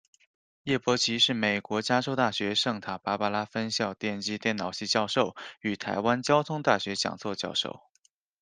[0.63, 7.81] 叶伯琦是美国加州大学圣塔芭芭拉分校电机电脑系教授与台湾交通大学讲座教授。